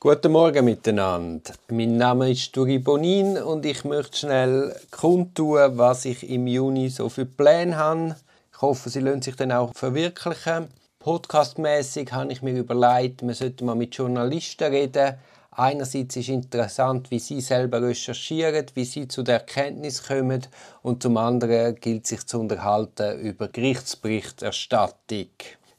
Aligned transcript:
Guten 0.00 0.30
Morgen 0.30 0.64
miteinander. 0.64 1.54
Mein 1.72 1.96
Name 1.96 2.30
ist 2.30 2.56
Duri 2.56 2.78
Bonin 2.78 3.36
und 3.36 3.66
ich 3.66 3.84
möchte 3.84 4.16
schnell 4.16 4.76
kundtun, 4.92 5.76
was 5.76 6.04
ich 6.04 6.30
im 6.30 6.46
Juni 6.46 6.88
so 6.88 7.08
für 7.08 7.26
Pläne 7.26 7.76
habe. 7.76 8.14
Ich 8.52 8.62
hoffe, 8.62 8.90
sie 8.90 9.00
lassen 9.00 9.22
sich 9.22 9.34
dann 9.34 9.50
auch 9.50 9.74
verwirklichen. 9.74 10.68
Podcastmäßig 11.00 12.12
habe 12.12 12.30
ich 12.30 12.42
mir 12.42 12.56
überlegt, 12.56 13.22
man 13.22 13.34
sollte 13.34 13.64
mal 13.64 13.74
mit 13.74 13.92
Journalisten 13.96 14.72
reden. 14.72 15.16
Einerseits 15.50 16.14
ist 16.14 16.28
interessant, 16.28 17.10
wie 17.10 17.18
sie 17.18 17.40
selber 17.40 17.82
recherchieren, 17.82 18.66
wie 18.74 18.84
sie 18.84 19.08
zu 19.08 19.24
der 19.24 19.40
Erkenntnis 19.40 20.06
kommen 20.06 20.46
und 20.82 21.02
zum 21.02 21.16
anderen 21.16 21.74
gilt 21.74 22.06
sich 22.06 22.24
zu 22.24 22.38
unterhalten 22.38 23.18
über 23.18 23.48
Gerichtsberichterstattung. 23.48 25.26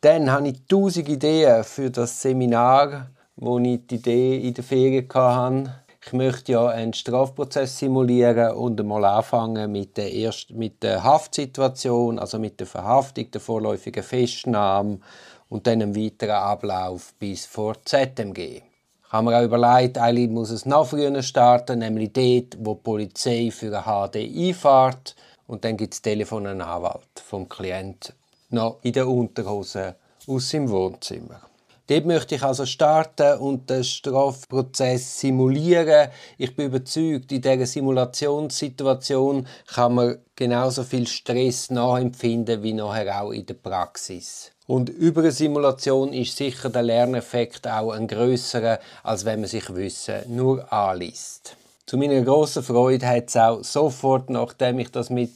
Dann 0.00 0.30
habe 0.30 0.50
ich 0.50 0.62
tausend 0.68 1.08
Ideen 1.08 1.64
für 1.64 1.90
das 1.90 2.22
Seminar 2.22 3.08
wo 3.36 3.58
ich 3.58 3.86
die 3.86 3.96
Idee 3.96 4.38
in 4.38 4.54
der 4.54 4.64
Ferien 4.64 5.08
hatte. 5.12 5.74
Ich 6.06 6.12
möchte 6.12 6.52
ja 6.52 6.66
einen 6.66 6.92
Strafprozess 6.92 7.78
simulieren 7.78 8.54
und 8.56 8.78
einmal 8.78 9.04
anfangen 9.04 9.72
mit 9.72 9.96
der, 9.96 10.12
erst, 10.12 10.50
mit 10.50 10.82
der 10.82 11.02
Haftsituation, 11.02 12.18
also 12.18 12.38
mit 12.38 12.60
der 12.60 12.66
Verhaftung, 12.66 13.30
der 13.30 13.40
vorläufigen 13.40 14.02
Festnahme 14.02 14.98
und 15.48 15.66
dann 15.66 15.80
einem 15.80 15.96
weiteren 15.96 16.36
Ablauf 16.36 17.14
bis 17.18 17.46
vor 17.46 17.76
ZMG. 17.84 18.38
Ich 19.06 19.12
habe 19.12 19.30
mir 19.30 19.38
auch 19.38 19.44
überlegt, 19.44 19.96
eigentlich 19.96 20.28
muss 20.28 20.50
es 20.50 20.66
noch 20.66 20.88
früher 20.88 21.22
starten, 21.22 21.78
nämlich 21.78 22.12
dort, 22.12 22.58
wo 22.58 22.74
die 22.74 22.82
Polizei 22.82 23.50
für 23.50 23.66
eine 23.66 24.10
HD 24.10 24.16
einfährt 24.16 25.16
und 25.46 25.64
dann 25.64 25.76
gibt 25.76 25.94
es 25.94 26.02
Telefon 26.02 26.46
an 26.46 26.60
Anwalt 26.60 27.22
vom 27.24 27.48
Klient 27.48 28.12
noch 28.50 28.78
in 28.82 28.92
der 28.92 29.08
Unterhose 29.08 29.96
aus 30.26 30.50
seinem 30.50 30.70
Wohnzimmer. 30.70 31.40
Dort 31.86 32.06
möchte 32.06 32.36
ich 32.36 32.42
also 32.42 32.64
starten 32.64 33.38
und 33.40 33.68
den 33.68 33.84
Strafprozess 33.84 35.20
simulieren. 35.20 36.08
Ich 36.38 36.56
bin 36.56 36.68
überzeugt, 36.68 37.30
in 37.30 37.42
dieser 37.42 37.66
Simulationssituation 37.66 39.46
kann 39.66 39.94
man 39.94 40.16
genauso 40.34 40.82
viel 40.82 41.06
Stress 41.06 41.70
nachempfinden 41.70 42.62
wie 42.62 42.72
nachher 42.72 43.20
auch 43.20 43.32
in 43.32 43.44
der 43.44 43.54
Praxis. 43.54 44.50
Und 44.66 44.88
über 44.88 45.20
eine 45.20 45.30
Simulation 45.30 46.14
ist 46.14 46.38
sicher 46.38 46.70
der 46.70 46.82
Lerneffekt 46.82 47.68
auch 47.68 47.92
ein 47.92 48.08
größerer, 48.08 48.78
als 49.02 49.26
wenn 49.26 49.40
man 49.40 49.50
sich 49.50 49.74
Wissen 49.74 50.22
nur 50.34 50.72
anliest. 50.72 51.58
Zu 51.84 51.98
meiner 51.98 52.22
grossen 52.22 52.62
Freude 52.62 53.06
hat 53.06 53.28
es 53.28 53.36
auch 53.36 53.62
sofort, 53.62 54.30
nachdem 54.30 54.78
ich 54.78 54.90
das 54.90 55.10
mit 55.10 55.32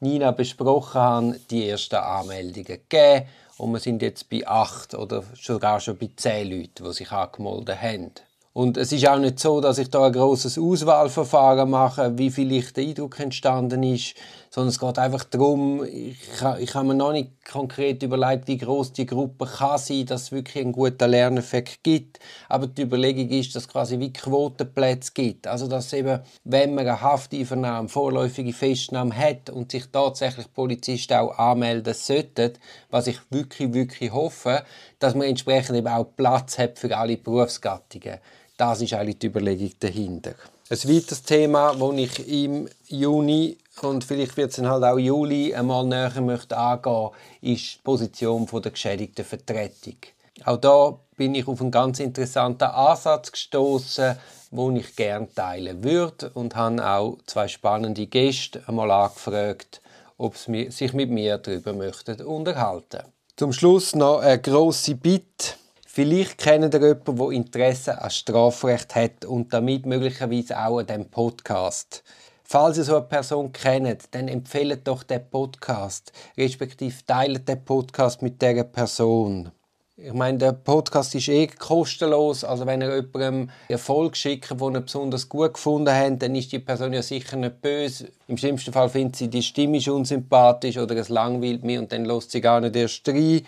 Nina 0.00 0.30
besprochen 0.30 0.98
habe, 0.98 1.40
die 1.50 1.68
ersten 1.68 1.96
Anmeldungen 1.96 2.64
gegeben 2.64 3.26
und 3.60 3.72
wir 3.72 3.78
sind 3.78 4.00
jetzt 4.00 4.30
bei 4.30 4.46
acht 4.46 4.94
oder 4.94 5.22
sogar 5.34 5.80
schon 5.80 5.98
bei 5.98 6.08
zehn 6.16 6.50
Leuten, 6.50 6.84
die 6.84 6.92
sich 6.92 7.12
angemeldet 7.12 7.80
haben. 7.80 8.10
Und 8.52 8.76
es 8.76 8.90
ist 8.90 9.06
auch 9.06 9.18
nicht 9.18 9.38
so, 9.38 9.60
dass 9.60 9.78
ich 9.78 9.90
da 9.90 10.06
ein 10.06 10.12
großes 10.12 10.58
Auswahlverfahren 10.58 11.70
mache, 11.70 12.18
wie 12.18 12.30
vielleicht 12.30 12.76
der 12.76 12.84
Eindruck 12.84 13.20
entstanden 13.20 13.82
ist, 13.82 14.14
sondern 14.50 14.70
es 14.70 14.80
geht 14.80 14.98
einfach 14.98 15.22
darum, 15.24 15.84
ich, 15.84 16.18
ich 16.58 16.74
habe 16.74 16.88
mir 16.88 16.94
noch 16.94 17.12
nicht 17.12 17.30
konkret 17.48 18.02
überlegt, 18.02 18.48
wie 18.48 18.58
groß 18.58 18.92
die 18.92 19.06
Gruppe 19.06 19.46
kann 19.46 19.78
sein, 19.78 20.06
dass 20.06 20.22
es 20.22 20.32
wirklich 20.32 20.64
einen 20.64 20.72
guten 20.72 21.08
Lerneffekt 21.08 21.84
gibt. 21.84 22.18
Aber 22.48 22.66
die 22.66 22.82
Überlegung 22.82 23.28
ist, 23.28 23.54
dass 23.54 23.64
es 23.64 23.68
quasi 23.68 24.00
wie 24.00 24.12
Quotenplätze 24.12 25.12
gibt. 25.14 25.46
Also 25.46 25.68
dass 25.68 25.92
eben, 25.92 26.18
wenn 26.42 26.74
man 26.74 26.86
eine 26.86 27.00
Hafteinvernahme, 27.00 27.88
vorläufige 27.88 28.52
Festnahme 28.52 29.16
hat 29.16 29.50
und 29.50 29.70
sich 29.70 29.86
tatsächlich 29.86 30.52
Polizisten 30.52 31.14
auch 31.14 31.38
anmelden 31.38 31.94
sollten, 31.94 32.54
was 32.90 33.06
ich 33.06 33.20
wirklich, 33.30 33.72
wirklich 33.72 34.12
hoffe, 34.12 34.64
dass 34.98 35.14
man 35.14 35.28
entsprechend 35.28 35.76
eben 35.76 35.86
auch 35.86 36.08
Platz 36.16 36.58
hat 36.58 36.80
für 36.80 36.96
alle 36.96 37.16
Berufsgattungen. 37.16 38.18
Das 38.60 38.82
ist 38.82 38.92
eigentlich 38.92 39.18
die 39.18 39.28
Überlegung 39.28 39.72
dahinter. 39.80 40.34
Ein 40.68 40.78
weiteres 40.84 41.22
Thema, 41.22 41.74
das 41.74 41.96
ich 41.96 42.28
im 42.28 42.68
Juni 42.88 43.56
und 43.80 44.04
vielleicht 44.04 44.36
wird 44.36 44.50
es 44.50 44.58
halt 44.62 44.84
auch 44.84 44.98
Juli 44.98 45.54
einmal 45.54 45.86
näher 45.86 46.20
möchte 46.20 46.58
angehen, 46.58 47.08
ist 47.40 47.76
die 47.76 47.78
Position 47.82 48.46
der 48.46 48.70
geschädigten 48.70 49.24
Vertretung. 49.24 49.96
Auch 50.44 50.58
da 50.58 50.94
bin 51.16 51.34
ich 51.34 51.48
auf 51.48 51.62
einen 51.62 51.70
ganz 51.70 52.00
interessanten 52.00 52.64
Ansatz 52.64 53.32
gestoßen, 53.32 54.16
den 54.50 54.76
ich 54.76 54.94
gerne 54.94 55.32
teilen 55.34 55.82
würde 55.82 56.30
und 56.34 56.54
habe 56.54 56.86
auch 56.86 57.16
zwei 57.24 57.48
spannende 57.48 58.08
Gäste 58.08 58.62
einmal 58.66 58.90
angefragt, 58.90 59.80
ob 60.18 60.36
sie 60.36 60.70
sich 60.70 60.92
mit 60.92 61.08
mir 61.08 61.38
darüber 61.38 61.72
möchten 61.72 62.20
unterhalten. 62.20 63.04
Zum 63.38 63.54
Schluss 63.54 63.94
noch 63.94 64.18
eine 64.18 64.38
grosse 64.38 64.96
Bitte. 64.96 65.54
Vielleicht 65.92 66.38
kennt 66.38 66.72
ihr 66.72 66.80
jemanden, 66.80 67.16
der 67.16 67.30
Interesse 67.30 68.00
an 68.00 68.10
Strafrecht 68.10 68.94
hat 68.94 69.24
und 69.24 69.52
damit 69.52 69.86
möglicherweise 69.86 70.56
auch 70.56 70.78
an 70.78 70.86
diesem 70.86 71.06
Podcast. 71.06 72.04
Falls 72.44 72.78
ihr 72.78 72.84
so 72.84 72.94
eine 72.94 73.06
Person 73.06 73.52
kennt, 73.52 74.04
dann 74.12 74.28
empfehlt 74.28 74.86
doch 74.86 75.02
den 75.02 75.28
Podcast, 75.28 76.12
respektive 76.38 76.94
teilt 77.04 77.48
den 77.48 77.64
Podcast 77.64 78.22
mit 78.22 78.40
dieser 78.40 78.62
Person. 78.62 79.50
Ich 79.96 80.12
meine, 80.12 80.38
der 80.38 80.52
Podcast 80.52 81.16
ist 81.16 81.28
eh 81.28 81.48
kostenlos, 81.48 82.44
also 82.44 82.66
wenn 82.66 82.82
ihr 82.82 82.94
jemandem 82.94 83.50
Erfolg 83.66 84.16
schickt, 84.16 84.48
den 84.52 84.74
ihr 84.74 84.82
besonders 84.82 85.28
gut 85.28 85.54
gefunden 85.54 85.92
habt, 85.92 86.22
dann 86.22 86.36
ist 86.36 86.52
die 86.52 86.60
Person 86.60 86.92
ja 86.92 87.02
sicher 87.02 87.36
nicht 87.36 87.60
böse. 87.60 88.12
Im 88.28 88.36
schlimmsten 88.36 88.72
Fall 88.72 88.90
findet 88.90 89.16
sie, 89.16 89.26
die 89.26 89.42
Stimme 89.42 89.80
unsympathisch 89.92 90.78
oder 90.78 90.94
es 90.94 91.08
langweilt 91.08 91.64
mich 91.64 91.80
und 91.80 91.90
dann 91.90 92.04
lässt 92.04 92.30
sie 92.30 92.40
gar 92.40 92.60
nicht 92.60 92.76
erst 92.76 93.08
rein. 93.08 93.42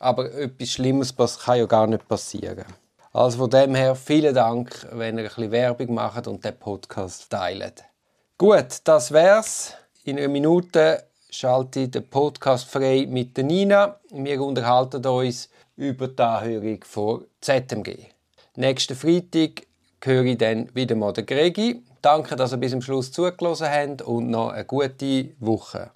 Aber 0.00 0.32
etwas 0.34 0.70
Schlimmes 0.70 1.14
kann 1.16 1.58
ja 1.58 1.66
gar 1.66 1.86
nicht 1.86 2.08
passieren. 2.08 2.64
Also 3.12 3.38
von 3.38 3.50
dem 3.50 3.74
her 3.74 3.94
vielen 3.94 4.34
Dank, 4.34 4.88
wenn 4.92 5.18
ihr 5.18 5.24
ein 5.24 5.28
bisschen 5.28 5.50
Werbung 5.52 5.94
macht 5.94 6.26
und 6.26 6.44
den 6.44 6.58
Podcast 6.58 7.30
teilt. 7.30 7.84
Gut, 8.38 8.80
das 8.84 9.12
wär's. 9.12 9.74
In 10.04 10.18
einer 10.18 10.28
Minute 10.28 11.04
schalte 11.28 11.80
ich 11.80 11.90
den 11.90 12.08
Podcast 12.08 12.68
frei 12.68 13.06
mit 13.08 13.36
der 13.36 13.44
Nina. 13.44 14.00
Wir 14.10 14.40
unterhalten 14.42 15.04
uns 15.06 15.50
über 15.76 16.08
die 16.08 16.22
Anhörung 16.22 16.82
von 16.84 17.26
ZMG. 17.40 18.06
Nächsten 18.56 18.96
Freitag 18.96 19.66
höre 20.02 20.24
ich 20.24 20.38
dann 20.38 20.74
wieder 20.74 20.96
mal 20.96 21.12
den 21.12 21.26
Gregi. 21.26 21.82
Danke, 22.00 22.36
dass 22.36 22.52
ihr 22.52 22.58
bis 22.58 22.70
zum 22.70 22.80
Schluss 22.80 23.12
zugelassen 23.12 23.68
habt 23.68 24.02
und 24.02 24.30
noch 24.30 24.50
eine 24.50 24.64
gute 24.64 25.34
Woche. 25.38 25.90